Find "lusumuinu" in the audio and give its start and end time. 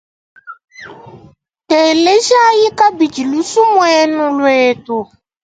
3.31-4.23